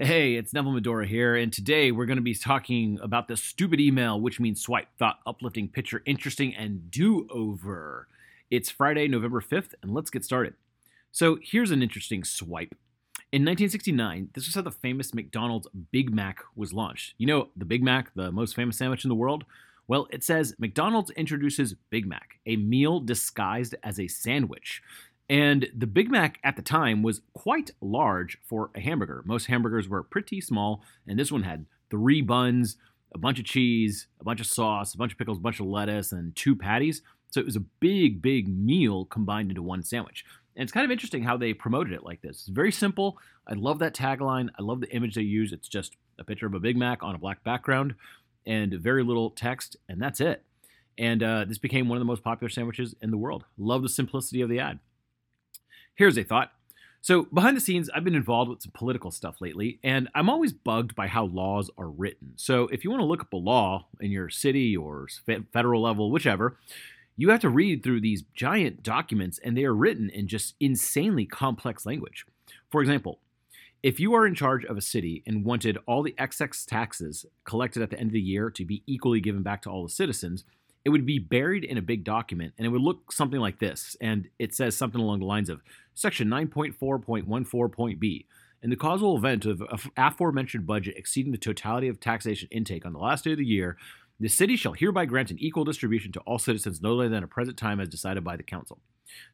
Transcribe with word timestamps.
Hey, 0.00 0.36
it's 0.36 0.52
Neville 0.52 0.74
Medhora 0.74 1.08
here, 1.08 1.34
and 1.34 1.52
today 1.52 1.90
we're 1.90 2.06
going 2.06 2.18
to 2.18 2.22
be 2.22 2.32
talking 2.32 3.00
about 3.02 3.26
the 3.26 3.36
stupid 3.36 3.80
email, 3.80 4.20
which 4.20 4.38
means 4.38 4.60
swipe, 4.60 4.86
thought, 4.96 5.18
uplifting, 5.26 5.68
picture, 5.68 6.04
interesting, 6.06 6.54
and 6.54 6.88
do 6.88 7.26
over. 7.32 8.06
It's 8.48 8.70
Friday, 8.70 9.08
November 9.08 9.40
5th, 9.40 9.74
and 9.82 9.92
let's 9.92 10.10
get 10.10 10.24
started. 10.24 10.54
So 11.10 11.40
here's 11.42 11.72
an 11.72 11.82
interesting 11.82 12.22
swipe. 12.22 12.76
In 13.32 13.42
1969, 13.42 14.28
this 14.34 14.46
was 14.46 14.54
how 14.54 14.62
the 14.62 14.70
famous 14.70 15.12
McDonald's 15.12 15.66
Big 15.90 16.14
Mac 16.14 16.44
was 16.54 16.72
launched. 16.72 17.14
You 17.18 17.26
know, 17.26 17.48
the 17.56 17.64
Big 17.64 17.82
Mac, 17.82 18.14
the 18.14 18.30
most 18.30 18.54
famous 18.54 18.78
sandwich 18.78 19.04
in 19.04 19.08
the 19.08 19.16
world? 19.16 19.46
Well, 19.88 20.06
it 20.10 20.22
says 20.22 20.54
McDonald's 20.60 21.10
introduces 21.12 21.74
Big 21.90 22.06
Mac, 22.06 22.38
a 22.46 22.54
meal 22.54 23.00
disguised 23.00 23.74
as 23.82 23.98
a 23.98 24.06
sandwich. 24.06 24.80
And 25.28 25.68
the 25.76 25.86
Big 25.86 26.10
Mac 26.10 26.38
at 26.42 26.56
the 26.56 26.62
time 26.62 27.02
was 27.02 27.20
quite 27.34 27.70
large 27.80 28.38
for 28.42 28.70
a 28.74 28.80
hamburger. 28.80 29.22
Most 29.26 29.46
hamburgers 29.46 29.88
were 29.88 30.02
pretty 30.02 30.40
small, 30.40 30.82
and 31.06 31.18
this 31.18 31.30
one 31.30 31.42
had 31.42 31.66
three 31.90 32.22
buns, 32.22 32.76
a 33.14 33.18
bunch 33.18 33.38
of 33.38 33.44
cheese, 33.44 34.06
a 34.20 34.24
bunch 34.24 34.40
of 34.40 34.46
sauce, 34.46 34.94
a 34.94 34.98
bunch 34.98 35.12
of 35.12 35.18
pickles, 35.18 35.38
a 35.38 35.42
bunch 35.42 35.60
of 35.60 35.66
lettuce, 35.66 36.12
and 36.12 36.34
two 36.34 36.56
patties. 36.56 37.02
So 37.30 37.40
it 37.40 37.46
was 37.46 37.56
a 37.56 37.60
big, 37.60 38.22
big 38.22 38.48
meal 38.48 39.04
combined 39.04 39.50
into 39.50 39.62
one 39.62 39.82
sandwich. 39.82 40.24
And 40.56 40.62
it's 40.62 40.72
kind 40.72 40.84
of 40.84 40.90
interesting 40.90 41.22
how 41.22 41.36
they 41.36 41.52
promoted 41.52 41.92
it 41.92 42.04
like 42.04 42.22
this. 42.22 42.40
It's 42.40 42.48
very 42.48 42.72
simple. 42.72 43.18
I 43.46 43.54
love 43.54 43.78
that 43.80 43.94
tagline. 43.94 44.48
I 44.58 44.62
love 44.62 44.80
the 44.80 44.90
image 44.94 45.14
they 45.14 45.22
use. 45.22 45.52
It's 45.52 45.68
just 45.68 45.96
a 46.18 46.24
picture 46.24 46.46
of 46.46 46.54
a 46.54 46.60
Big 46.60 46.76
Mac 46.76 47.02
on 47.02 47.14
a 47.14 47.18
black 47.18 47.44
background 47.44 47.94
and 48.46 48.72
very 48.72 49.04
little 49.04 49.30
text, 49.30 49.76
and 49.88 50.00
that's 50.00 50.20
it. 50.20 50.42
And 50.96 51.22
uh, 51.22 51.44
this 51.46 51.58
became 51.58 51.88
one 51.88 51.96
of 51.96 52.00
the 52.00 52.06
most 52.06 52.24
popular 52.24 52.48
sandwiches 52.48 52.94
in 53.02 53.10
the 53.10 53.18
world. 53.18 53.44
Love 53.56 53.82
the 53.82 53.88
simplicity 53.88 54.40
of 54.40 54.48
the 54.48 54.58
ad. 54.58 54.80
Here's 55.98 56.16
a 56.16 56.22
thought. 56.22 56.52
So, 57.00 57.24
behind 57.24 57.56
the 57.56 57.60
scenes, 57.60 57.90
I've 57.90 58.04
been 58.04 58.14
involved 58.14 58.50
with 58.50 58.62
some 58.62 58.70
political 58.70 59.10
stuff 59.10 59.40
lately, 59.40 59.80
and 59.82 60.08
I'm 60.14 60.30
always 60.30 60.52
bugged 60.52 60.94
by 60.94 61.08
how 61.08 61.24
laws 61.24 61.72
are 61.76 61.88
written. 61.88 62.34
So, 62.36 62.68
if 62.68 62.84
you 62.84 62.90
want 62.90 63.00
to 63.00 63.06
look 63.06 63.20
up 63.20 63.32
a 63.32 63.36
law 63.36 63.88
in 64.00 64.12
your 64.12 64.28
city 64.28 64.76
or 64.76 65.08
federal 65.52 65.82
level, 65.82 66.12
whichever, 66.12 66.56
you 67.16 67.30
have 67.30 67.40
to 67.40 67.48
read 67.48 67.82
through 67.82 68.00
these 68.00 68.22
giant 68.32 68.84
documents, 68.84 69.40
and 69.42 69.56
they 69.56 69.64
are 69.64 69.74
written 69.74 70.08
in 70.08 70.28
just 70.28 70.54
insanely 70.60 71.26
complex 71.26 71.84
language. 71.84 72.24
For 72.70 72.80
example, 72.80 73.18
if 73.82 73.98
you 73.98 74.14
are 74.14 74.24
in 74.24 74.36
charge 74.36 74.64
of 74.66 74.76
a 74.76 74.80
city 74.80 75.24
and 75.26 75.44
wanted 75.44 75.78
all 75.84 76.04
the 76.04 76.14
excess 76.16 76.64
taxes 76.64 77.26
collected 77.42 77.82
at 77.82 77.90
the 77.90 77.98
end 77.98 78.10
of 78.10 78.14
the 78.14 78.20
year 78.20 78.50
to 78.50 78.64
be 78.64 78.84
equally 78.86 79.20
given 79.20 79.42
back 79.42 79.62
to 79.62 79.70
all 79.70 79.82
the 79.82 79.88
citizens, 79.88 80.44
it 80.88 80.90
would 80.90 81.04
be 81.04 81.18
buried 81.18 81.64
in 81.64 81.76
a 81.76 81.82
big 81.82 82.02
document 82.02 82.54
and 82.56 82.66
it 82.66 82.70
would 82.70 82.80
look 82.80 83.12
something 83.12 83.40
like 83.40 83.58
this. 83.58 83.94
And 84.00 84.28
it 84.38 84.54
says 84.54 84.74
something 84.74 85.00
along 85.00 85.18
the 85.18 85.26
lines 85.26 85.50
of 85.50 85.60
Section 85.98 86.28
9.4.14.b. 86.28 88.26
In 88.62 88.70
the 88.70 88.76
causal 88.76 89.16
event 89.16 89.46
of 89.46 89.62
aforementioned 89.96 90.64
budget 90.64 90.96
exceeding 90.96 91.32
the 91.32 91.38
totality 91.38 91.88
of 91.88 91.98
taxation 91.98 92.48
intake 92.52 92.86
on 92.86 92.92
the 92.92 93.00
last 93.00 93.24
day 93.24 93.32
of 93.32 93.38
the 93.38 93.44
year, 93.44 93.76
the 94.20 94.28
city 94.28 94.54
shall 94.56 94.74
hereby 94.74 95.06
grant 95.06 95.32
an 95.32 95.38
equal 95.40 95.64
distribution 95.64 96.12
to 96.12 96.20
all 96.20 96.38
citizens 96.38 96.80
no 96.80 96.94
later 96.94 97.08
than 97.08 97.24
a 97.24 97.28
present 97.28 97.56
time 97.56 97.80
as 97.80 97.88
decided 97.88 98.22
by 98.22 98.36
the 98.36 98.42
council. 98.44 98.78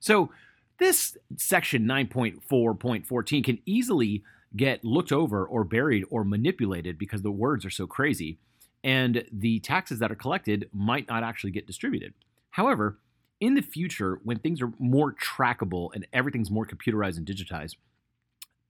So, 0.01 0.31
this 0.79 1.17
section 1.37 1.85
9.4.14 1.85 3.45
can 3.45 3.59
easily 3.67 4.25
get 4.57 4.85
looked 4.85 5.13
over 5.13 5.47
or 5.47 5.65
buried 5.65 6.05
or 6.11 6.25
manipulated 6.25 6.99
because 6.99 7.23
the 7.23 7.31
words 7.31 7.65
are 7.65 7.71
so 7.71 7.87
crazy 7.87 8.39
and 8.83 9.25
the 9.31 9.61
taxes 9.61 9.99
that 9.99 10.11
are 10.11 10.17
collected 10.17 10.69
might 10.73 11.09
not 11.09 11.23
actually 11.23 11.53
get 11.53 11.67
distributed. 11.67 12.15
However, 12.51 12.99
in 13.45 13.55
the 13.55 13.63
future, 13.63 14.21
when 14.25 14.39
things 14.39 14.63
are 14.63 14.73
more 14.79 15.13
trackable 15.13 15.91
and 15.95 16.07
everything's 16.15 16.51
more 16.51 16.65
computerized 16.65 17.19
and 17.19 17.27
digitized, 17.27 17.77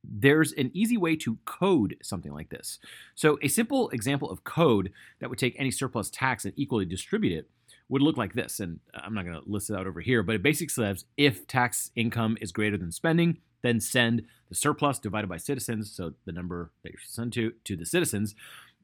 there's 0.02 0.52
an 0.52 0.72
easy 0.74 0.96
way 0.96 1.14
to 1.14 1.38
code 1.44 1.96
something 2.02 2.32
like 2.32 2.50
this. 2.50 2.80
So, 3.14 3.38
a 3.40 3.48
simple 3.48 3.88
example 3.90 4.28
of 4.28 4.42
code 4.42 4.90
that 5.20 5.30
would 5.30 5.38
take 5.38 5.54
any 5.56 5.70
surplus 5.70 6.10
tax 6.10 6.44
and 6.44 6.52
equally 6.56 6.84
distribute 6.84 7.38
it 7.38 7.48
would 7.88 8.02
look 8.02 8.16
like 8.16 8.34
this. 8.34 8.58
And 8.58 8.80
I'm 8.92 9.14
not 9.14 9.24
going 9.24 9.40
to 9.40 9.48
list 9.48 9.70
it 9.70 9.76
out 9.76 9.86
over 9.86 10.00
here, 10.00 10.24
but 10.24 10.34
it 10.34 10.42
basically 10.42 10.72
says 10.72 11.04
if 11.16 11.46
tax 11.46 11.92
income 11.94 12.36
is 12.40 12.50
greater 12.50 12.76
than 12.76 12.90
spending, 12.90 13.38
then 13.62 13.78
send 13.78 14.22
the 14.48 14.56
surplus 14.56 14.98
divided 14.98 15.28
by 15.28 15.36
citizens, 15.36 15.90
so 15.90 16.14
the 16.24 16.32
number 16.32 16.72
that 16.82 16.92
you 16.92 16.98
send 17.06 17.32
to 17.34 17.52
to 17.64 17.76
the 17.76 17.86
citizens, 17.86 18.34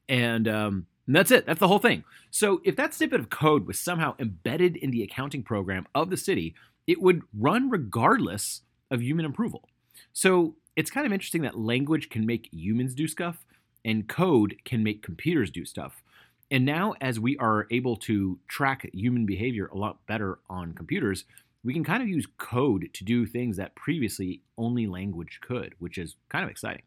and 0.08 0.46
um, 0.46 0.86
and 1.06 1.16
that's 1.16 1.30
it. 1.30 1.46
That's 1.46 1.60
the 1.60 1.68
whole 1.68 1.78
thing. 1.78 2.04
So 2.30 2.60
if 2.64 2.76
that 2.76 2.94
snippet 2.94 3.20
of 3.20 3.30
code 3.30 3.66
was 3.66 3.78
somehow 3.78 4.14
embedded 4.18 4.76
in 4.76 4.90
the 4.90 5.02
accounting 5.02 5.42
program 5.42 5.86
of 5.94 6.10
the 6.10 6.16
city, 6.16 6.54
it 6.86 7.00
would 7.00 7.22
run 7.36 7.70
regardless 7.70 8.62
of 8.90 9.02
human 9.02 9.24
approval. 9.24 9.68
So 10.12 10.56
it's 10.76 10.90
kind 10.90 11.06
of 11.06 11.12
interesting 11.12 11.42
that 11.42 11.58
language 11.58 12.10
can 12.10 12.26
make 12.26 12.48
humans 12.52 12.94
do 12.94 13.08
stuff 13.08 13.44
and 13.84 14.08
code 14.08 14.56
can 14.64 14.82
make 14.82 15.02
computers 15.02 15.50
do 15.50 15.64
stuff. 15.64 16.02
And 16.50 16.64
now, 16.64 16.94
as 17.00 17.20
we 17.20 17.36
are 17.38 17.66
able 17.70 17.96
to 17.98 18.38
track 18.48 18.88
human 18.92 19.24
behavior 19.24 19.66
a 19.66 19.76
lot 19.76 20.04
better 20.06 20.40
on 20.48 20.72
computers, 20.72 21.24
we 21.62 21.72
can 21.72 21.84
kind 21.84 22.02
of 22.02 22.08
use 22.08 22.26
code 22.38 22.90
to 22.92 23.04
do 23.04 23.26
things 23.26 23.56
that 23.56 23.76
previously 23.76 24.42
only 24.58 24.86
language 24.86 25.40
could, 25.42 25.74
which 25.78 25.98
is 25.98 26.16
kind 26.28 26.44
of 26.44 26.50
exciting. 26.50 26.82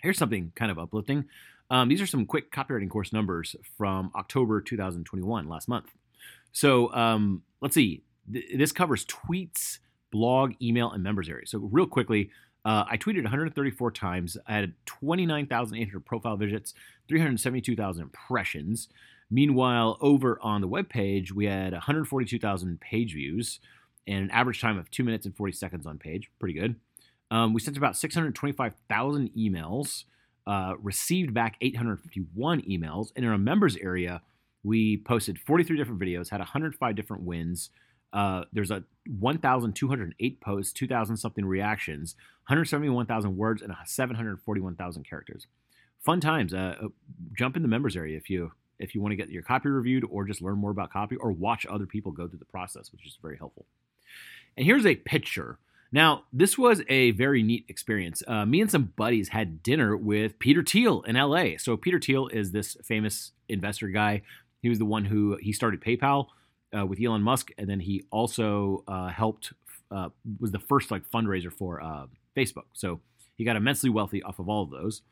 Here's 0.00 0.18
something 0.18 0.52
kind 0.54 0.70
of 0.70 0.78
uplifting. 0.78 1.26
Um, 1.74 1.88
these 1.88 2.00
are 2.00 2.06
some 2.06 2.24
quick 2.24 2.52
Kopywriting 2.52 2.88
Kourse 2.88 3.12
numbers 3.12 3.56
from 3.76 4.12
October 4.14 4.60
2021, 4.60 5.48
last 5.48 5.66
month. 5.66 5.90
So 6.52 6.94
um, 6.94 7.42
let's 7.60 7.74
see. 7.74 8.04
Th- 8.32 8.44
this 8.56 8.70
covers 8.70 9.04
tweets, 9.06 9.78
blog, 10.12 10.52
email, 10.62 10.92
and 10.92 11.02
members 11.02 11.28
area. 11.28 11.48
So 11.48 11.58
real 11.58 11.88
quickly, 11.88 12.30
uh, 12.64 12.84
I 12.88 12.96
tweeted 12.96 13.24
134 13.24 13.90
times. 13.90 14.36
I 14.46 14.54
had 14.54 14.74
29,800 14.86 16.06
profile 16.06 16.36
visits, 16.36 16.74
372,000 17.08 18.04
impressions. 18.04 18.88
Meanwhile, 19.28 19.98
over 20.00 20.38
on 20.42 20.60
the 20.60 20.68
web 20.68 20.88
page, 20.88 21.34
we 21.34 21.46
had 21.46 21.72
142,000 21.72 22.80
page 22.80 23.14
views 23.14 23.58
and 24.06 24.26
an 24.26 24.30
average 24.30 24.60
time 24.60 24.78
of 24.78 24.92
two 24.92 25.02
minutes 25.02 25.26
and 25.26 25.36
40 25.36 25.52
seconds 25.52 25.86
on 25.88 25.98
page. 25.98 26.30
Pretty 26.38 26.54
good. 26.54 26.76
Um, 27.32 27.52
we 27.52 27.60
sent 27.60 27.76
about 27.76 27.96
625,000 27.96 29.30
emails 29.36 30.04
uh, 30.46 30.74
received 30.80 31.32
back 31.32 31.56
851 31.60 32.62
emails. 32.62 33.08
And 33.16 33.24
in 33.24 33.30
our 33.30 33.38
members 33.38 33.76
area, 33.76 34.22
we 34.62 34.96
posted 34.96 35.38
43 35.38 35.76
different 35.76 36.00
videos, 36.00 36.30
had 36.30 36.40
105 36.40 36.94
different 36.96 37.22
wins. 37.22 37.70
Uh, 38.12 38.44
there's 38.52 38.70
a 38.70 38.84
1,208 39.18 40.40
posts, 40.40 40.72
2,000 40.72 41.16
something 41.16 41.44
reactions, 41.44 42.14
171,000 42.46 43.36
words, 43.36 43.60
and 43.60 43.74
741,000 43.84 45.08
characters. 45.08 45.46
Fun 46.00 46.20
times. 46.20 46.54
Uh, 46.54 46.76
uh, 46.82 46.88
jump 47.36 47.56
in 47.56 47.62
the 47.62 47.68
members 47.68 47.96
area 47.96 48.16
if 48.16 48.28
you 48.28 48.52
if 48.78 48.94
you 48.94 49.00
want 49.00 49.12
to 49.12 49.16
get 49.16 49.30
your 49.30 49.42
copy 49.42 49.68
reviewed 49.68 50.04
or 50.10 50.24
just 50.24 50.42
learn 50.42 50.58
more 50.58 50.72
about 50.72 50.90
copy 50.92 51.14
or 51.16 51.30
watch 51.30 51.64
other 51.66 51.86
people 51.86 52.10
go 52.10 52.26
through 52.26 52.40
the 52.40 52.44
process, 52.44 52.90
which 52.90 53.06
is 53.06 53.16
very 53.22 53.38
helpful. 53.38 53.66
And 54.56 54.66
here's 54.66 54.84
a 54.84 54.96
picture 54.96 55.58
now, 55.94 56.24
this 56.32 56.58
was 56.58 56.82
a 56.88 57.12
very 57.12 57.44
neat 57.44 57.66
experience. 57.68 58.20
Uh, 58.26 58.44
me 58.44 58.60
and 58.60 58.68
some 58.68 58.92
buddies 58.96 59.28
had 59.28 59.62
dinner 59.62 59.96
with 59.96 60.40
Peter 60.40 60.64
Thiel 60.64 61.02
in 61.02 61.14
LA. 61.14 61.56
So, 61.56 61.76
Peter 61.76 62.00
Thiel 62.00 62.26
is 62.26 62.50
this 62.50 62.76
famous 62.82 63.30
investor 63.48 63.86
guy. 63.86 64.22
He 64.60 64.68
was 64.68 64.80
the 64.80 64.84
one 64.84 65.04
who 65.04 65.38
he 65.40 65.52
started 65.52 65.80
PayPal 65.80 66.26
uh, 66.76 66.84
with 66.84 66.98
Elon 67.00 67.22
Musk, 67.22 67.52
and 67.58 67.70
then 67.70 67.78
he 67.78 68.02
also 68.10 68.82
uh, 68.88 69.06
helped 69.06 69.52
uh, 69.92 70.08
was 70.40 70.50
the 70.50 70.58
first 70.58 70.90
like 70.90 71.08
fundraiser 71.08 71.52
for 71.52 71.80
uh, 71.80 72.06
Facebook. 72.36 72.64
So 72.72 73.00
he 73.36 73.44
got 73.44 73.54
immensely 73.54 73.88
wealthy 73.88 74.20
off 74.20 74.40
of 74.40 74.48
all 74.48 74.64
of 74.64 74.70
those. 74.70 75.02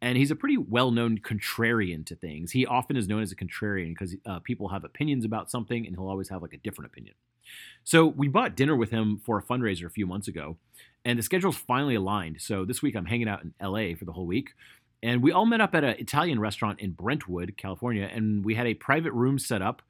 And 0.00 0.16
he's 0.16 0.30
a 0.30 0.36
pretty 0.36 0.56
well 0.56 0.90
known 0.90 1.18
contrarian 1.18 2.06
to 2.06 2.14
things. 2.14 2.52
He 2.52 2.66
often 2.66 2.96
is 2.96 3.08
known 3.08 3.22
as 3.22 3.32
a 3.32 3.36
contrarian 3.36 3.90
because 3.90 4.14
uh, 4.26 4.38
people 4.40 4.68
have 4.68 4.84
opinions 4.84 5.24
about 5.24 5.50
something 5.50 5.86
and 5.86 5.96
he'll 5.96 6.08
always 6.08 6.28
have 6.28 6.42
like 6.42 6.52
a 6.52 6.58
different 6.58 6.90
opinion. 6.90 7.14
So 7.84 8.06
we 8.06 8.28
bought 8.28 8.56
dinner 8.56 8.76
with 8.76 8.90
him 8.90 9.20
for 9.24 9.38
a 9.38 9.42
fundraiser 9.42 9.86
a 9.86 9.90
few 9.90 10.06
months 10.06 10.28
ago, 10.28 10.58
and 11.04 11.18
the 11.18 11.22
schedule's 11.22 11.56
finally 11.56 11.94
aligned. 11.94 12.40
So 12.40 12.64
this 12.64 12.82
week 12.82 12.94
I'm 12.94 13.06
hanging 13.06 13.28
out 13.28 13.42
in 13.42 13.54
LA 13.62 13.94
for 13.96 14.04
the 14.04 14.12
whole 14.12 14.26
week. 14.26 14.50
And 15.02 15.22
we 15.22 15.30
all 15.30 15.46
met 15.46 15.60
up 15.60 15.74
at 15.74 15.84
an 15.84 15.94
Italian 15.98 16.40
restaurant 16.40 16.80
in 16.80 16.90
Brentwood, 16.90 17.54
California, 17.56 18.10
and 18.12 18.44
we 18.44 18.54
had 18.54 18.66
a 18.66 18.74
private 18.74 19.12
room 19.12 19.38
set 19.38 19.62
up. 19.62 19.82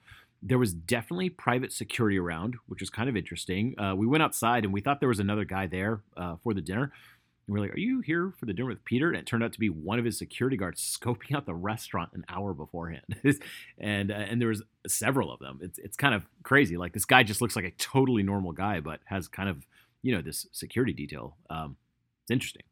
There 0.42 0.58
was 0.58 0.72
definitely 0.72 1.30
private 1.30 1.72
security 1.72 2.18
around, 2.18 2.56
which 2.66 2.80
was 2.80 2.90
kind 2.90 3.08
of 3.08 3.16
interesting. 3.16 3.78
Uh, 3.80 3.94
we 3.96 4.06
went 4.06 4.22
outside 4.22 4.64
and 4.64 4.72
we 4.72 4.80
thought 4.80 5.00
there 5.00 5.08
was 5.08 5.18
another 5.18 5.44
guy 5.44 5.66
there 5.66 6.02
uh, 6.16 6.36
for 6.44 6.54
the 6.54 6.60
dinner. 6.60 6.92
And 7.48 7.54
we're 7.54 7.60
like, 7.60 7.74
Are 7.74 7.80
you 7.80 8.00
here 8.00 8.32
for 8.38 8.46
the 8.46 8.52
dinner 8.52 8.68
with 8.68 8.84
Peter? 8.84 9.08
And 9.08 9.16
it 9.16 9.26
turned 9.26 9.42
out 9.42 9.52
to 9.54 9.58
be 9.58 9.70
one 9.70 9.98
of 9.98 10.04
his 10.04 10.18
security 10.18 10.56
guards 10.56 10.80
scoping 11.00 11.34
out 11.34 11.46
the 11.46 11.54
restaurant 11.54 12.10
an 12.12 12.24
hour 12.28 12.54
beforehand. 12.54 13.16
and 13.78 14.12
uh, 14.12 14.14
and 14.14 14.40
there 14.40 14.48
was 14.48 14.62
several 14.86 15.32
of 15.32 15.40
them. 15.40 15.58
It's, 15.62 15.78
it's 15.78 15.96
kind 15.96 16.14
of 16.14 16.26
crazy. 16.44 16.76
Like 16.76 16.92
this 16.92 17.06
guy 17.06 17.22
just 17.22 17.40
looks 17.40 17.56
like 17.56 17.64
a 17.64 17.72
totally 17.72 18.22
normal 18.22 18.52
guy, 18.52 18.80
but 18.80 19.00
has 19.06 19.26
kind 19.26 19.48
of, 19.48 19.66
you 20.02 20.14
know, 20.14 20.22
this 20.22 20.46
security 20.52 20.92
detail. 20.92 21.36
Um, 21.50 21.76
it's 22.22 22.30
interesting. 22.30 22.62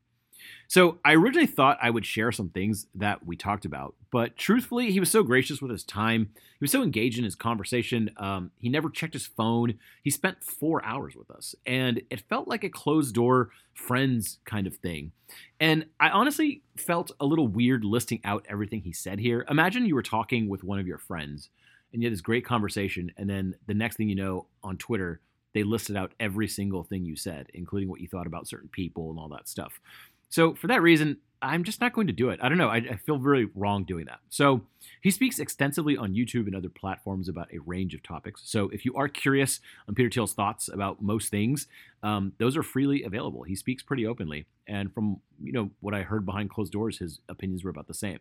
So 0.69 0.99
I 1.05 1.15
originally 1.15 1.47
thought 1.47 1.79
I 1.81 1.91
would 1.91 2.05
share 2.05 2.33
some 2.33 2.49
things 2.49 2.87
that 2.95 3.25
we 3.27 3.37
talked 3.37 3.65
about, 3.65 3.95
but 4.11 4.37
truthfully, 4.37 4.91
he 4.91 5.01
was 5.01 5.11
so 5.11 5.23
gracious 5.23 5.61
with 5.61 5.71
his 5.71 5.85
time. 5.85 6.31
He 6.35 6.65
was 6.65 6.73
so 6.73 6.83
engaged 6.83 7.19
in 7.19 7.25
his 7.25 7.35
conversation. 7.35 8.11
Um, 8.17 8.51
he 8.59 8.69
never 8.69 8.91
checked 8.91 9.13
his 9.13 9.27
phone. 9.27 9.79
He 10.03 10.11
spent 10.11 10.43
four 10.43 10.85
hours 10.85 11.15
with 11.15 11.31
us, 11.31 11.55
and 11.67 12.03
it 12.11 12.21
felt 12.29 12.49
like 12.49 12.65
a 12.65 12.69
closed 12.69 13.15
door 13.15 13.51
friends 13.75 14.39
kind 14.45 14.67
of 14.67 14.77
thing. 14.77 15.13
And 15.61 15.87
I 16.01 16.09
honestly 16.11 16.63
felt 16.77 17.13
a 17.21 17.27
little 17.27 17.47
weird 17.47 17.85
listing 17.85 18.21
out 18.25 18.47
everything 18.49 18.81
he 18.81 18.93
said 18.93 19.21
here. 19.21 19.45
Imagine 19.51 19.87
you 19.87 19.95
were 19.95 20.03
talking 20.03 20.49
with 20.49 20.65
one 20.65 20.79
of 20.79 20.87
your 20.87 20.99
friends, 20.99 21.51
and 21.93 22.03
you 22.03 22.07
had 22.07 22.13
this 22.13 22.21
great 22.21 22.45
conversation, 22.45 23.13
and 23.17 23.29
then 23.29 23.55
the 23.67 23.75
next 23.75 23.97
thing 23.97 24.09
you 24.09 24.17
know, 24.17 24.47
on 24.63 24.77
Twitter, 24.77 25.21
they 25.55 25.63
listed 25.63 25.97
out 25.97 26.13
every 26.21 26.49
single 26.49 26.85
thing 26.85 27.05
you 27.05 27.17
said, 27.17 27.49
including 27.55 27.89
what 27.89 28.01
you 28.01 28.09
thought 28.09 28.27
about 28.27 28.47
certain 28.47 28.69
people 28.69 29.11
and 29.11 29.19
all 29.19 29.29
that 29.29 29.49
stuff. 29.49 29.81
So 30.29 30.55
for 30.55 30.67
that 30.67 30.83
reason, 30.83 31.19
I'm 31.43 31.65
just 31.65 31.81
not 31.81 31.93
going 31.93 32.07
to 32.07 32.13
do 32.13 32.31
it. 32.31 32.41
I 32.43 32.49
don't 32.49 32.59
know. 32.59 32.69
I, 32.69 32.77
I, 32.77 32.97
feel 32.97 33.19
very 33.19 33.49
wrong 33.55 33.85
doing 33.85 34.07
that. 34.07 34.21
So 34.31 34.63
he 35.03 35.11
speaks 35.11 35.39
extensively 35.39 35.97
on 35.97 36.15
YouTube 36.15 36.47
and 36.47 36.57
other 36.57 36.71
platforms 36.71 37.29
about 37.29 37.53
a 37.53 37.59
range 37.59 37.95
of 37.95 38.03
topics. 38.03 38.43
So 38.45 38.71
if 38.71 38.85
you 38.85 38.95
are 38.95 39.07
curious 39.07 39.61
on 39.87 39.95
Peter 39.95 40.09
Thiel's 40.09 40.33
thoughts 40.33 40.69
about 40.69 41.03
most 41.03 41.29
things, 41.31 41.67
um, 42.03 42.33
those 42.39 42.57
are 42.57 42.63
freely 42.63 43.03
available. 43.03 43.43
He 43.43 43.55
speaks 43.55 43.83
pretty 43.83 44.07
openly, 44.07 44.47
and 44.67 44.93
from 44.95 45.21
you 45.43 45.53
know 45.53 45.71
what 45.81 45.95
I 45.95 46.03
heard 46.03 46.25
behind 46.25 46.51
closed 46.51 46.73
doors, 46.73 46.99
his 46.99 47.21
opinions 47.29 47.65
were 47.65 47.71
about 47.71 47.89
the 47.89 47.95
same. 47.95 48.19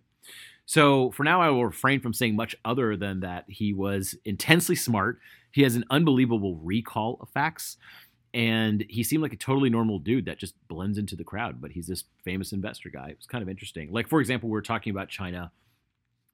So 0.65 1.11
for 1.11 1.23
now, 1.23 1.41
I 1.41 1.49
will 1.49 1.65
refrain 1.65 2.01
from 2.01 2.13
saying 2.13 2.35
much 2.35 2.55
other 2.65 2.97
than 2.97 3.21
that 3.21 3.45
he 3.47 3.73
was 3.73 4.15
intensely 4.25 4.75
smart. 4.75 5.19
He 5.51 5.61
has 5.61 5.75
an 5.75 5.85
unbelievable 5.89 6.57
recall 6.57 7.17
of 7.21 7.29
facts 7.29 7.77
and 8.35 8.85
he 8.89 9.01
seemed 9.01 9.23
like 9.23 9.31
a 9.31 9.37
totally 9.37 9.69
normal 9.69 9.97
dude 9.97 10.25
that 10.25 10.37
just 10.37 10.55
blends 10.67 10.97
into 10.97 11.15
the 11.15 11.23
crowd 11.23 11.61
but 11.61 11.71
he's 11.71 11.87
this 11.87 12.03
famous 12.23 12.51
investor 12.51 12.89
guy. 12.89 13.07
It 13.07 13.17
was 13.17 13.25
kind 13.25 13.41
of 13.41 13.49
interesting. 13.49 13.91
Like 13.91 14.09
for 14.09 14.19
example 14.19 14.49
we 14.49 14.53
were 14.53 14.61
talking 14.61 14.91
about 14.91 15.09
china 15.09 15.51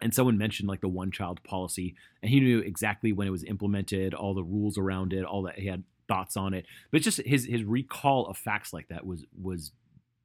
and 0.02 0.14
someone 0.14 0.38
mentioned 0.38 0.68
like 0.68 0.82
the 0.82 0.90
one 0.90 1.12
child 1.12 1.42
policy 1.44 1.96
and 2.22 2.32
he 2.32 2.40
knew 2.40 2.60
exactly 2.60 3.14
when 3.14 3.28
it 3.28 3.32
was 3.32 3.44
implemented 3.44 4.16
all 4.16 4.34
the 4.34 4.44
rules 4.44 4.78
around 4.80 5.14
it 5.14 5.24
all 5.24 5.44
that 5.44 5.60
he 5.60 5.68
had 5.68 5.84
thoughts 6.08 6.36
on 6.36 6.56
it. 6.56 6.66
But 6.92 7.04
just 7.04 7.22
his 7.22 7.46
his 7.46 7.64
recall 7.64 8.26
of 8.26 8.36
facts 8.36 8.74
like 8.74 8.88
that 8.90 9.06
was 9.06 9.24
was 9.40 9.72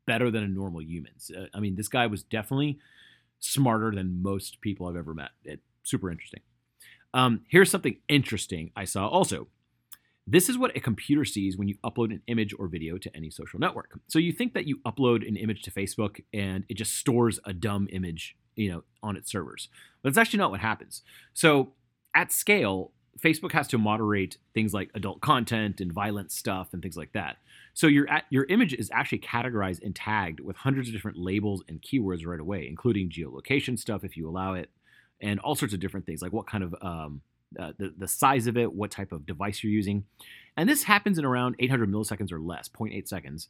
better 0.07 0.31
than 0.31 0.45
a 0.45 0.49
normal 0.49 0.81
human's 0.81 1.33
uh, 1.37 1.47
i 1.53 1.59
mean 1.59 1.75
this 1.75 1.89
guy 1.89 2.07
was 2.07 2.23
definitely 2.23 2.79
smarter 3.41 3.91
than 3.91 4.23
most 4.23 4.63
people 4.63 4.87
i've 4.87 4.97
ever 4.97 5.13
met. 5.13 5.31
It 5.45 5.61
super 5.83 6.11
interesting. 6.11 6.41
Um, 7.13 7.43
here's 7.49 7.71
something 7.71 7.99
interesting 8.09 8.71
i 8.77 8.85
saw 8.85 9.07
also 9.09 9.49
this 10.27 10.49
is 10.49 10.59
what 10.59 10.77
a 10.77 10.81
computer 10.81 11.25
sees 11.25 11.57
when 11.57 11.69
you 11.69 11.77
upload 11.85 12.11
an 12.11 12.23
image 12.27 12.53
or 12.59 12.67
video 12.67 12.99
to 12.99 13.15
any 13.17 13.31
social 13.31 13.61
network. 13.61 13.99
So 14.09 14.19
you 14.19 14.33
think 14.33 14.55
that 14.55 14.67
you 14.67 14.79
upload 14.79 15.27
an 15.27 15.37
image 15.37 15.63
to 15.63 15.71
Facebook 15.71 16.21
and 16.35 16.65
it 16.69 16.75
just 16.75 16.95
stores 16.95 17.39
a 17.45 17.53
dumb 17.53 17.89
image, 17.93 18.37
you 18.57 18.73
know, 18.73 18.83
on 19.03 19.17
its 19.17 19.31
servers. 19.31 19.69
But 20.03 20.11
that's 20.11 20.19
actually 20.19 20.39
not 20.39 20.51
what 20.51 20.61
happens. 20.61 21.03
So 21.33 21.75
at 22.15 22.33
scale, 22.33 22.91
Facebook 23.21 23.53
has 23.53 23.69
to 23.69 23.79
moderate 23.79 24.37
things 24.53 24.75
like 24.75 24.91
adult 24.95 25.21
content 25.21 25.81
and 25.81 25.93
violent 25.93 26.33
stuff 26.33 26.69
and 26.73 26.83
things 26.83 26.97
like 26.97 27.13
that. 27.13 27.37
So 27.73 27.87
your 27.87 28.09
your 28.31 28.45
image 28.47 28.75
is 28.75 28.91
actually 28.93 29.21
categorized 29.21 29.83
and 29.83 29.95
tagged 29.95 30.41
with 30.41 30.57
hundreds 30.57 30.89
of 30.89 30.95
different 30.95 31.19
labels 31.19 31.63
and 31.69 31.81
keywords 31.81 32.27
right 32.27 32.41
away, 32.41 32.67
including 32.69 33.11
geolocation 33.11 33.79
stuff 33.79 34.05
if 34.05 34.17
you 34.17 34.29
allow 34.29 34.55
it, 34.55 34.71
and 35.21 35.41
all 35.41 35.55
sorts 35.55 35.73
of 35.73 35.81
different 35.81 36.05
things 36.05 36.21
like 36.21 36.33
what 36.33 36.47
kind 36.47 36.65
of 36.65 36.75
um, 36.83 37.23
uh, 37.59 37.73
the, 37.79 37.95
the 37.97 38.09
size 38.09 38.47
of 38.47 38.57
it, 38.57 38.73
what 38.73 38.91
type 38.91 39.13
of 39.13 39.27
device 39.27 39.63
you're 39.63 39.73
using. 39.73 40.05
And 40.57 40.69
this 40.69 40.85
happens 40.85 41.19
in 41.19 41.25
around 41.25 41.57
800 41.59 41.91
milliseconds 41.91 42.33
or 42.33 42.41
less, 42.41 42.69
0.8 42.69 43.07
seconds, 43.07 43.49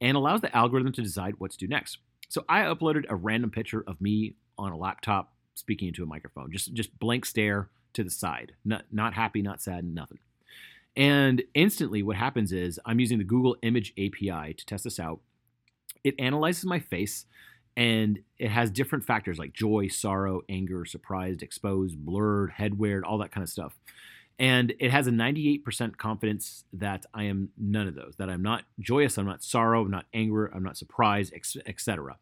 and 0.00 0.16
allows 0.16 0.40
the 0.40 0.54
algorithm 0.56 0.92
to 0.92 1.02
decide 1.02 1.34
what 1.38 1.52
to 1.52 1.58
do 1.58 1.68
next. 1.68 1.98
So 2.28 2.44
I 2.48 2.62
uploaded 2.62 3.04
a 3.08 3.16
random 3.16 3.50
picture 3.50 3.84
of 3.86 4.00
me 4.00 4.34
on 4.58 4.72
a 4.72 4.76
laptop 4.76 5.32
speaking 5.54 5.88
into 5.88 6.02
a 6.02 6.06
microphone, 6.06 6.52
just 6.52 6.72
just 6.74 6.96
blank 6.98 7.24
stare 7.24 7.68
to 7.94 8.04
the 8.04 8.10
side, 8.10 8.52
not, 8.64 8.84
not 8.92 9.14
happy, 9.14 9.42
not 9.42 9.60
sad, 9.60 9.84
nothing. 9.84 10.18
And 10.96 11.42
instantly, 11.54 12.02
what 12.02 12.16
happens 12.16 12.52
is 12.52 12.80
I'm 12.84 13.00
using 13.00 13.18
the 13.18 13.24
Google 13.24 13.56
Image 13.62 13.92
API 13.92 14.54
to 14.54 14.66
test 14.66 14.84
this 14.84 15.00
out. 15.00 15.20
It 16.04 16.14
analyzes 16.18 16.64
my 16.64 16.80
face 16.80 17.26
and 17.78 18.18
it 18.40 18.50
has 18.50 18.72
different 18.72 19.04
factors 19.04 19.38
like 19.38 19.52
joy, 19.52 19.86
sorrow, 19.86 20.42
anger, 20.48 20.84
surprised, 20.84 21.44
exposed, 21.44 21.96
blurred, 21.96 22.50
headwear, 22.58 23.02
all 23.04 23.18
that 23.18 23.30
kind 23.30 23.44
of 23.44 23.48
stuff. 23.48 23.78
And 24.36 24.74
it 24.80 24.90
has 24.90 25.06
a 25.06 25.12
98% 25.12 25.96
confidence 25.96 26.64
that 26.72 27.06
I 27.14 27.24
am 27.24 27.50
none 27.56 27.86
of 27.86 27.94
those, 27.94 28.16
that 28.18 28.28
I'm 28.28 28.42
not 28.42 28.64
joyous, 28.80 29.16
I'm 29.16 29.26
not 29.26 29.44
sorrow, 29.44 29.82
I'm 29.82 29.92
not 29.92 30.06
anger, 30.12 30.46
I'm 30.46 30.64
not 30.64 30.76
surprised, 30.76 31.32
etc. 31.66 32.16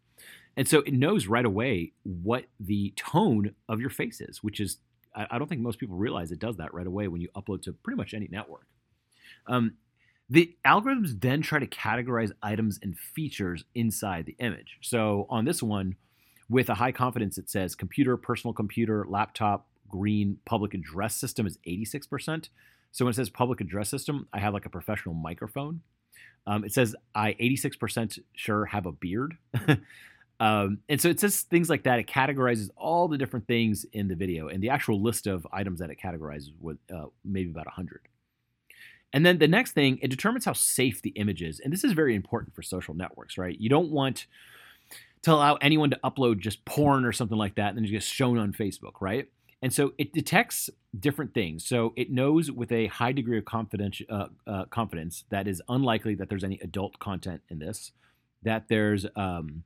And 0.55 0.67
so 0.67 0.81
it 0.81 0.93
knows 0.93 1.25
right 1.25 1.45
away 1.45 1.93
what 2.03 2.45
the 2.59 2.93
tone 2.95 3.55
of 3.67 3.81
your 3.81 3.89
face 3.89 4.21
is, 4.21 4.43
which 4.43 4.59
is, 4.59 4.77
I 5.15 5.39
don't 5.39 5.47
think 5.47 5.61
most 5.61 5.79
people 5.79 5.95
realize 5.95 6.31
it 6.31 6.37
does 6.37 6.57
that 6.57 6.71
right 6.71 6.85
away 6.85 7.07
when 7.07 7.21
you 7.21 7.29
upload 7.35 7.63
to 7.63 7.73
pretty 7.73 7.97
much 7.97 8.13
any 8.13 8.27
network. 8.31 8.67
Um, 9.47 9.73
the 10.29 10.55
algorithms 10.65 11.19
then 11.21 11.41
try 11.41 11.59
to 11.59 11.67
categorize 11.67 12.31
items 12.43 12.79
and 12.81 12.97
features 12.97 13.63
inside 13.75 14.25
the 14.25 14.35
image. 14.39 14.77
So 14.81 15.25
on 15.29 15.45
this 15.45 15.63
one, 15.63 15.95
with 16.49 16.69
a 16.69 16.75
high 16.75 16.91
confidence, 16.91 17.37
it 17.37 17.49
says 17.49 17.75
computer, 17.75 18.17
personal 18.17 18.53
computer, 18.53 19.05
laptop, 19.07 19.67
green, 19.87 20.37
public 20.45 20.73
address 20.73 21.15
system 21.15 21.47
is 21.47 21.57
86%. 21.67 22.49
So 22.91 23.05
when 23.05 23.11
it 23.11 23.15
says 23.15 23.29
public 23.29 23.61
address 23.61 23.89
system, 23.89 24.27
I 24.33 24.39
have 24.39 24.53
like 24.53 24.65
a 24.65 24.69
professional 24.69 25.15
microphone. 25.15 25.81
Um, 26.45 26.63
it 26.63 26.73
says 26.73 26.95
I 27.13 27.33
86% 27.33 28.19
sure 28.33 28.65
have 28.65 28.85
a 28.85 28.91
beard. 28.91 29.37
um, 30.39 30.79
and 30.87 30.99
so 30.99 31.09
it 31.09 31.19
says 31.19 31.41
things 31.41 31.69
like 31.69 31.83
that. 31.83 31.99
It 31.99 32.07
categorizes 32.07 32.69
all 32.75 33.07
the 33.07 33.17
different 33.17 33.47
things 33.47 33.85
in 33.91 34.07
the 34.07 34.15
video, 34.15 34.47
and 34.47 34.63
the 34.63 34.69
actual 34.69 35.01
list 35.01 35.27
of 35.27 35.45
items 35.51 35.79
that 35.79 35.89
it 35.89 35.99
categorizes 36.01 36.51
with 36.59 36.77
uh, 36.93 37.07
maybe 37.25 37.49
about 37.51 37.65
100. 37.65 38.07
And 39.13 39.25
then 39.25 39.37
the 39.37 39.47
next 39.47 39.71
thing, 39.71 39.99
it 40.01 40.09
determines 40.09 40.45
how 40.45 40.53
safe 40.53 41.01
the 41.01 41.11
image 41.11 41.41
is. 41.41 41.59
And 41.59 41.71
this 41.71 41.83
is 41.83 41.93
very 41.93 42.15
important 42.15 42.53
for 42.53 42.61
social 42.61 42.93
networks, 42.93 43.37
right? 43.37 43.57
You 43.59 43.69
don't 43.69 43.91
want 43.91 44.27
to 45.23 45.31
allow 45.31 45.55
anyone 45.55 45.89
to 45.89 45.99
upload 46.03 46.39
just 46.39 46.63
porn 46.65 47.05
or 47.05 47.11
something 47.11 47.37
like 47.37 47.55
that 47.55 47.69
and 47.69 47.77
then 47.77 47.85
it 47.85 47.91
gets 47.91 48.05
shown 48.05 48.37
on 48.37 48.53
Facebook, 48.53 49.01
right? 49.01 49.27
And 49.61 49.73
so 49.73 49.93
it 49.97 50.13
detects 50.13 50.69
different 50.97 51.33
things. 51.33 51.65
So 51.65 51.93
it 51.95 52.11
knows 52.11 52.51
with 52.51 52.71
a 52.71 52.87
high 52.87 53.11
degree 53.11 53.37
of 53.39 53.45
confidence, 53.45 54.01
uh, 54.09 54.27
uh, 54.45 54.65
confidence 54.65 55.23
that 55.29 55.47
is 55.47 55.61
unlikely 55.67 56.15
that 56.15 56.29
there's 56.29 56.43
any 56.43 56.59
adult 56.61 56.99
content 56.99 57.41
in 57.49 57.59
this, 57.59 57.91
that 58.43 58.67
there's 58.69 59.05
um, 59.15 59.63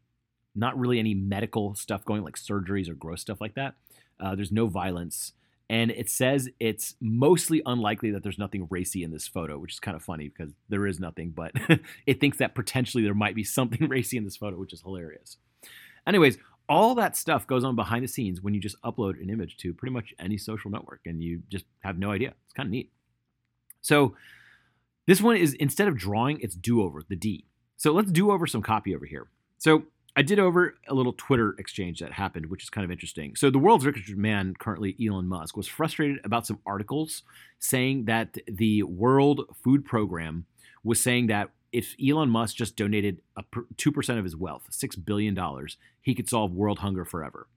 not 0.56 0.78
really 0.80 0.98
any 0.98 1.14
medical 1.14 1.76
stuff 1.76 2.06
going 2.06 2.24
like 2.24 2.36
surgeries 2.36 2.90
or 2.90 2.94
gross 2.94 3.22
stuff 3.22 3.42
like 3.42 3.56
that. 3.56 3.76
Uh, 4.20 4.36
there's 4.36 4.52
no 4.52 4.68
violence 4.68 5.34
and 5.72 5.90
it 5.92 6.10
says 6.10 6.50
it's 6.60 6.96
mostly 7.00 7.62
unlikely 7.66 8.12
that 8.12 8.24
there's 8.24 8.38
nothing 8.38 8.68
racy 8.70 9.04
in 9.06 9.12
this 9.12 9.26
photo, 9.26 9.58
which 9.58 9.72
is 9.72 9.80
kind 9.80 9.96
of 9.96 10.04
funny 10.04 10.28
because 10.28 10.54
there 10.68 10.86
is 10.86 11.00
nothing, 11.00 11.32
but 11.32 11.54
it 12.06 12.20
thinks 12.20 12.40
that 12.40 12.56
potentially 12.56 13.06
there 13.06 13.14
might 13.14 13.36
be 13.36 13.46
something 13.46 13.88
racy 13.88 14.18
in 14.18 14.26
this 14.26 14.36
photo, 14.36 14.58
which 14.58 14.74
is 14.74 14.82
hilarious. 14.82 15.38
Anyways, 16.06 16.38
all 16.68 16.94
that 16.96 17.16
stuff 17.16 17.48
goes 17.48 17.64
on 17.64 17.78
behind 17.78 18.04
the 18.04 18.10
scenes 18.10 18.42
when 18.42 18.54
you 18.54 18.60
just 18.60 18.82
upload 18.82 19.22
an 19.22 19.30
image 19.30 19.56
to 19.60 19.74
pretty 19.74 19.94
much 19.94 20.14
any 20.20 20.38
social 20.38 20.70
network 20.70 21.00
and 21.06 21.24
you 21.24 21.42
just 21.48 21.64
have 21.80 21.98
no 21.98 22.12
idea. 22.12 22.34
It's 22.44 22.54
kind 22.54 22.68
of 22.68 22.72
neat. 22.72 22.92
So 23.80 24.18
this 25.08 25.22
one 25.22 25.38
is 25.38 25.54
instead 25.54 25.88
of 25.88 25.96
drawing, 25.96 26.42
it's 26.42 26.56
do 26.56 26.84
over, 26.84 27.02
the 27.08 27.16
D. 27.16 27.46
So 27.78 27.94
let's 27.94 28.12
do 28.12 28.32
over 28.32 28.46
some 28.46 28.62
copy 28.62 28.94
over 28.94 29.06
here. 29.06 29.30
So 29.58 29.84
I 30.16 30.22
did 30.24 30.40
over 30.40 30.76
a 30.88 30.94
little 30.94 31.14
Twitter 31.14 31.56
exchange 31.58 32.00
that 32.00 32.12
happened, 32.12 32.48
which 32.48 32.64
is 32.64 32.70
kind 32.70 32.84
of 32.84 32.92
interesting. 32.92 33.36
So, 33.36 33.50
the 33.50 33.60
world's 33.60 33.86
richest 33.86 34.16
man, 34.18 34.56
currently 34.60 34.96
Elon 35.02 35.28
Musk, 35.28 35.56
was 35.56 35.68
frustrated 35.68 36.20
about 36.24 36.46
some 36.46 36.60
articles 36.66 37.24
saying 37.60 38.06
that 38.06 38.38
the 38.48 38.84
World 38.84 39.42
Food 39.64 39.86
Program 39.86 40.46
was 40.84 41.02
saying 41.02 41.28
that 41.28 41.52
if 41.72 41.96
Elon 42.06 42.30
Musk 42.30 42.56
just 42.58 42.76
donated 42.76 43.22
a 43.38 43.44
2% 43.44 44.18
of 44.18 44.24
his 44.24 44.36
wealth, 44.36 44.68
$6 44.72 45.06
billion, 45.06 45.38
he 46.02 46.14
could 46.14 46.30
solve 46.30 46.52
world 46.52 46.80
hunger 46.80 47.06
forever. 47.06 47.48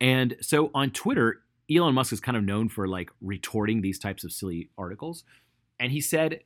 And 0.00 0.36
so 0.40 0.70
on 0.74 0.90
Twitter, 0.90 1.42
Elon 1.70 1.94
Musk 1.94 2.12
is 2.12 2.20
kind 2.20 2.36
of 2.36 2.44
known 2.44 2.68
for 2.68 2.86
like 2.86 3.10
retorting 3.20 3.80
these 3.80 3.98
types 3.98 4.24
of 4.24 4.32
silly 4.32 4.68
articles. 4.76 5.24
And 5.78 5.92
he 5.92 6.00
said, 6.00 6.40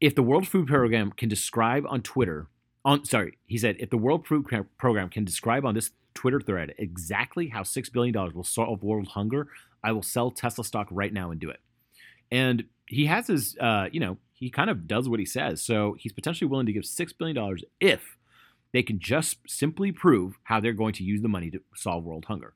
if 0.00 0.14
the 0.14 0.22
World 0.22 0.46
Food 0.46 0.66
Program 0.66 1.12
can 1.12 1.28
describe 1.28 1.84
on 1.88 2.02
Twitter 2.02 2.48
on 2.84 3.04
sorry, 3.04 3.38
he 3.46 3.58
said 3.58 3.76
if 3.78 3.90
the 3.90 3.98
World 3.98 4.26
Food 4.26 4.46
Program 4.78 5.08
can 5.08 5.24
describe 5.24 5.64
on 5.64 5.74
this 5.74 5.90
Twitter 6.14 6.40
thread 6.40 6.74
exactly 6.78 7.48
how 7.48 7.62
six 7.62 7.88
billion 7.88 8.12
dollars 8.12 8.34
will 8.34 8.44
solve 8.44 8.82
world 8.82 9.08
hunger, 9.08 9.48
I 9.82 9.92
will 9.92 10.02
sell 10.02 10.30
Tesla 10.30 10.64
stock 10.64 10.88
right 10.90 11.12
now 11.12 11.30
and 11.30 11.40
do 11.40 11.50
it. 11.50 11.60
And 12.30 12.64
he 12.86 13.06
has 13.06 13.26
his, 13.26 13.56
uh, 13.60 13.88
you 13.90 14.00
know, 14.00 14.18
he 14.32 14.50
kind 14.50 14.70
of 14.70 14.86
does 14.86 15.08
what 15.08 15.20
he 15.20 15.26
says. 15.26 15.62
So 15.62 15.96
he's 15.98 16.12
potentially 16.12 16.48
willing 16.48 16.66
to 16.66 16.72
give 16.72 16.84
six 16.84 17.12
billion 17.12 17.36
dollars 17.36 17.64
if 17.80 18.16
they 18.72 18.82
can 18.82 18.98
just 18.98 19.38
simply 19.46 19.92
prove 19.92 20.38
how 20.44 20.60
they're 20.60 20.72
going 20.72 20.94
to 20.94 21.04
use 21.04 21.22
the 21.22 21.28
money 21.28 21.50
to 21.50 21.60
solve 21.74 22.04
world 22.04 22.24
hunger. 22.26 22.54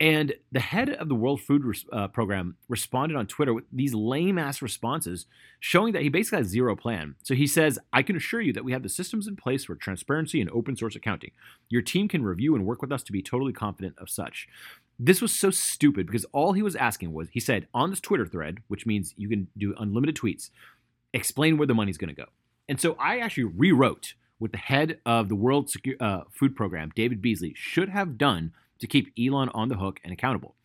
And 0.00 0.34
the 0.50 0.60
head 0.60 0.90
of 0.90 1.08
the 1.08 1.14
World 1.14 1.40
Food 1.40 1.64
uh, 1.92 2.08
Program 2.08 2.56
responded 2.68 3.16
on 3.16 3.26
Twitter 3.26 3.54
with 3.54 3.64
these 3.72 3.94
lame 3.94 4.38
ass 4.38 4.60
responses 4.60 5.26
showing 5.60 5.92
that 5.92 6.02
he 6.02 6.08
basically 6.08 6.38
has 6.38 6.48
zero 6.48 6.74
plan. 6.74 7.14
So 7.22 7.34
he 7.34 7.46
says, 7.46 7.78
I 7.92 8.02
can 8.02 8.16
assure 8.16 8.40
you 8.40 8.52
that 8.54 8.64
we 8.64 8.72
have 8.72 8.82
the 8.82 8.88
systems 8.88 9.28
in 9.28 9.36
place 9.36 9.64
for 9.64 9.76
transparency 9.76 10.40
and 10.40 10.50
open 10.50 10.76
source 10.76 10.96
accounting. 10.96 11.30
Your 11.68 11.80
team 11.80 12.08
can 12.08 12.24
review 12.24 12.56
and 12.56 12.66
work 12.66 12.82
with 12.82 12.90
us 12.90 13.04
to 13.04 13.12
be 13.12 13.22
totally 13.22 13.52
confident 13.52 13.94
of 13.98 14.10
such. 14.10 14.48
This 14.98 15.22
was 15.22 15.32
so 15.32 15.50
stupid 15.50 16.06
because 16.06 16.26
all 16.32 16.52
he 16.52 16.62
was 16.62 16.76
asking 16.76 17.12
was 17.12 17.28
he 17.30 17.40
said 17.40 17.68
on 17.72 17.90
this 17.90 18.00
Twitter 18.00 18.26
thread, 18.26 18.58
which 18.66 18.86
means 18.86 19.14
you 19.16 19.28
can 19.28 19.46
do 19.56 19.74
unlimited 19.78 20.16
tweets, 20.16 20.50
explain 21.12 21.56
where 21.56 21.66
the 21.66 21.74
money's 21.74 21.98
going 21.98 22.14
to 22.14 22.20
go. 22.20 22.28
And 22.68 22.80
so 22.80 22.96
I 22.98 23.18
actually 23.18 23.44
rewrote 23.44 24.14
what 24.38 24.52
the 24.52 24.58
head 24.58 24.98
of 25.06 25.28
the 25.28 25.36
World 25.36 25.68
Secu- 25.68 26.00
uh, 26.00 26.24
Food 26.30 26.56
Program, 26.56 26.90
David 26.94 27.22
Beasley, 27.22 27.54
should 27.56 27.88
have 27.88 28.18
done 28.18 28.52
to 28.84 28.88
keep 28.88 29.14
Elon 29.18 29.48
on 29.54 29.70
the 29.70 29.76
hook 29.76 29.98
and 30.04 30.12
accountable. 30.12 30.56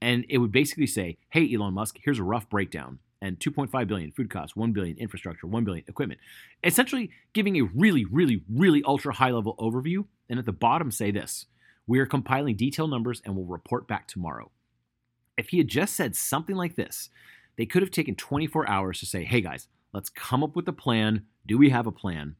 And 0.00 0.24
it 0.30 0.38
would 0.38 0.50
basically 0.50 0.86
say, 0.86 1.18
"Hey 1.28 1.52
Elon 1.52 1.74
Musk, 1.74 1.98
here's 2.02 2.18
a 2.18 2.24
rough 2.24 2.48
breakdown 2.48 2.98
and 3.20 3.38
2.5 3.38 3.86
billion 3.86 4.10
food 4.10 4.30
costs, 4.30 4.56
1 4.56 4.72
billion 4.72 4.96
infrastructure, 4.96 5.46
1 5.46 5.64
billion 5.64 5.84
equipment." 5.86 6.18
Essentially 6.64 7.10
giving 7.34 7.56
a 7.56 7.64
really 7.64 8.06
really 8.06 8.42
really 8.48 8.82
ultra 8.84 9.12
high 9.12 9.30
level 9.32 9.54
overview 9.58 10.06
and 10.30 10.38
at 10.38 10.46
the 10.46 10.52
bottom 10.52 10.90
say 10.90 11.10
this: 11.10 11.44
"We 11.86 11.98
are 11.98 12.06
compiling 12.06 12.56
detailed 12.56 12.88
numbers 12.88 13.20
and 13.22 13.36
will 13.36 13.44
report 13.44 13.86
back 13.86 14.08
tomorrow." 14.08 14.50
If 15.36 15.50
he 15.50 15.58
had 15.58 15.68
just 15.68 15.94
said 15.94 16.16
something 16.16 16.56
like 16.56 16.74
this, 16.76 17.10
they 17.56 17.66
could 17.66 17.82
have 17.82 17.90
taken 17.90 18.14
24 18.14 18.66
hours 18.66 18.98
to 19.00 19.06
say, 19.06 19.24
"Hey 19.24 19.42
guys, 19.42 19.68
let's 19.92 20.08
come 20.08 20.42
up 20.42 20.56
with 20.56 20.66
a 20.68 20.72
plan. 20.72 21.26
Do 21.44 21.58
we 21.58 21.68
have 21.68 21.86
a 21.86 21.92
plan?" 21.92 22.36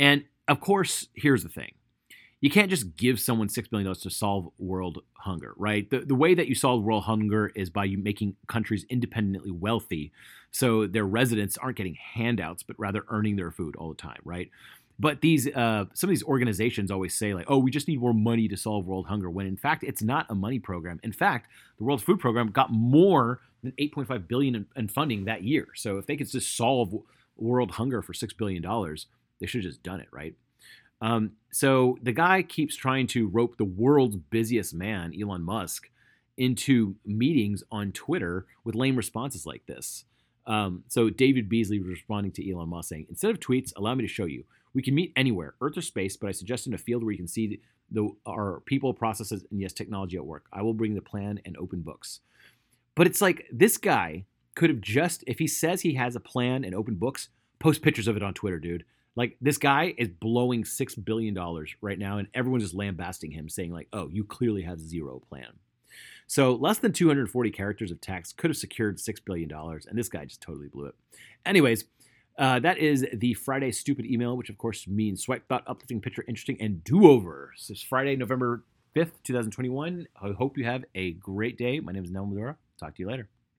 And 0.00 0.24
of 0.48 0.60
course, 0.60 1.08
here's 1.12 1.42
the 1.42 1.50
thing 1.50 1.74
you 2.42 2.50
can't 2.50 2.68
just 2.68 2.96
give 2.96 3.20
someone 3.20 3.46
$6 3.48 3.70
billion 3.70 3.94
to 3.94 4.10
solve 4.10 4.50
world 4.58 4.98
hunger, 5.14 5.54
right? 5.56 5.88
The, 5.88 6.00
the 6.00 6.16
way 6.16 6.34
that 6.34 6.48
you 6.48 6.56
solve 6.56 6.82
world 6.82 7.04
hunger 7.04 7.52
is 7.54 7.70
by 7.70 7.84
you 7.84 7.98
making 7.98 8.34
countries 8.48 8.84
independently 8.90 9.52
wealthy 9.52 10.12
so 10.50 10.88
their 10.88 11.06
residents 11.06 11.56
aren't 11.56 11.76
getting 11.76 11.94
handouts, 11.94 12.64
but 12.64 12.76
rather 12.78 13.04
earning 13.08 13.36
their 13.36 13.52
food 13.52 13.76
all 13.76 13.88
the 13.88 13.94
time, 13.94 14.18
right? 14.24 14.50
But 14.98 15.20
these 15.20 15.46
uh, 15.48 15.86
some 15.94 16.08
of 16.08 16.12
these 16.12 16.24
organizations 16.24 16.90
always 16.90 17.14
say 17.14 17.32
like, 17.32 17.46
"Oh, 17.48 17.58
we 17.58 17.70
just 17.70 17.88
need 17.88 17.98
more 17.98 18.12
money 18.12 18.46
to 18.48 18.56
solve 18.56 18.86
world 18.86 19.06
hunger," 19.06 19.30
when 19.30 19.46
in 19.46 19.56
fact 19.56 19.82
it's 19.82 20.02
not 20.02 20.26
a 20.28 20.34
money 20.34 20.58
program. 20.58 21.00
In 21.02 21.12
fact, 21.12 21.48
the 21.78 21.84
World 21.84 22.02
Food 22.02 22.20
Program 22.20 22.48
got 22.48 22.70
more 22.70 23.40
than 23.62 23.72
8.5 23.78 24.28
billion 24.28 24.54
in, 24.54 24.66
in 24.76 24.88
funding 24.88 25.24
that 25.24 25.42
year. 25.42 25.68
So 25.74 25.96
if 25.96 26.06
they 26.06 26.16
could 26.16 26.30
just 26.30 26.54
solve 26.56 26.94
world 27.36 27.72
hunger 27.72 28.02
for 28.02 28.12
six 28.12 28.34
billion 28.34 28.62
dollars, 28.62 29.06
they 29.40 29.46
should 29.46 29.64
have 29.64 29.72
just 29.72 29.82
done 29.82 30.00
it, 30.00 30.08
right? 30.12 30.34
Um, 31.02 31.32
so 31.50 31.98
the 32.00 32.12
guy 32.12 32.42
keeps 32.42 32.76
trying 32.76 33.08
to 33.08 33.28
rope 33.28 33.58
the 33.58 33.64
world's 33.64 34.16
busiest 34.16 34.72
man, 34.72 35.12
Elon 35.20 35.42
Musk, 35.42 35.90
into 36.38 36.94
meetings 37.04 37.62
on 37.70 37.92
Twitter 37.92 38.46
with 38.64 38.74
lame 38.74 38.96
responses 38.96 39.44
like 39.44 39.66
this. 39.66 40.04
Um, 40.46 40.84
so 40.88 41.10
David 41.10 41.48
Beasley 41.48 41.78
was 41.78 41.88
responding 41.88 42.32
to 42.32 42.50
Elon 42.50 42.68
Musk 42.68 42.88
saying, 42.88 43.06
instead 43.10 43.32
of 43.32 43.40
tweets, 43.40 43.72
allow 43.76 43.94
me 43.94 44.02
to 44.02 44.08
show 44.08 44.24
you. 44.24 44.44
We 44.74 44.82
can 44.82 44.94
meet 44.94 45.12
anywhere, 45.16 45.54
Earth 45.60 45.76
or 45.76 45.82
space, 45.82 46.16
but 46.16 46.28
I 46.28 46.32
suggest 46.32 46.66
in 46.66 46.72
a 46.72 46.78
field 46.78 47.02
where 47.02 47.12
you 47.12 47.18
can 47.18 47.28
see 47.28 47.60
the, 47.90 48.08
our 48.24 48.60
people, 48.64 48.94
processes, 48.94 49.44
and 49.50 49.60
yes, 49.60 49.72
technology 49.72 50.16
at 50.16 50.24
work. 50.24 50.46
I 50.52 50.62
will 50.62 50.72
bring 50.72 50.94
the 50.94 51.02
plan 51.02 51.40
and 51.44 51.56
open 51.58 51.82
books. 51.82 52.20
But 52.94 53.06
it's 53.06 53.20
like 53.20 53.46
this 53.52 53.76
guy 53.76 54.24
could 54.54 54.70
have 54.70 54.80
just, 54.80 55.24
if 55.26 55.38
he 55.38 55.46
says 55.46 55.82
he 55.82 55.94
has 55.94 56.16
a 56.16 56.20
plan 56.20 56.64
and 56.64 56.74
open 56.74 56.94
books, 56.94 57.28
post 57.58 57.82
pictures 57.82 58.08
of 58.08 58.16
it 58.16 58.22
on 58.22 58.34
Twitter, 58.34 58.58
dude. 58.58 58.84
Like 59.16 59.36
this 59.40 59.58
guy 59.58 59.94
is 59.98 60.08
blowing 60.08 60.64
six 60.64 60.94
billion 60.94 61.34
dollars 61.34 61.74
right 61.80 61.98
now, 61.98 62.18
and 62.18 62.28
everyone's 62.34 62.64
just 62.64 62.74
lambasting 62.74 63.30
him, 63.30 63.48
saying 63.48 63.72
like, 63.72 63.88
"Oh, 63.92 64.08
you 64.08 64.24
clearly 64.24 64.62
have 64.62 64.80
zero 64.80 65.20
plan." 65.28 65.58
So 66.26 66.54
less 66.54 66.78
than 66.78 66.92
240 66.92 67.50
characters 67.50 67.90
of 67.90 68.00
text 68.00 68.38
could 68.38 68.50
have 68.50 68.56
secured 68.56 68.98
six 68.98 69.20
billion 69.20 69.48
dollars, 69.48 69.86
and 69.86 69.98
this 69.98 70.08
guy 70.08 70.24
just 70.24 70.40
totally 70.40 70.68
blew 70.68 70.86
it. 70.86 70.94
Anyways, 71.44 71.84
uh, 72.38 72.58
that 72.60 72.78
is 72.78 73.06
the 73.12 73.34
Friday 73.34 73.70
stupid 73.72 74.06
email, 74.06 74.36
which 74.36 74.48
of 74.48 74.56
course 74.56 74.88
means 74.88 75.22
swipe 75.22 75.46
thought, 75.48 75.64
uplifting, 75.66 76.00
picture, 76.00 76.24
interesting, 76.26 76.56
and 76.60 76.82
do 76.84 77.06
over. 77.06 77.52
So 77.56 77.72
it's 77.72 77.82
Friday, 77.82 78.16
November 78.16 78.64
5th, 78.96 79.22
2021. 79.24 80.06
I 80.20 80.30
hope 80.32 80.56
you 80.56 80.64
have 80.64 80.84
a 80.94 81.12
great 81.12 81.58
day. 81.58 81.80
My 81.80 81.92
name 81.92 82.04
is 82.04 82.10
Nel 82.10 82.26
Medhora. 82.26 82.56
Talk 82.78 82.94
to 82.96 83.02
you 83.02 83.08
later. 83.08 83.28